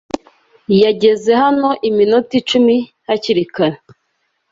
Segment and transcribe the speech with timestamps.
[0.81, 2.75] Yageze hano iminota icumi
[3.07, 3.77] hakiri kare.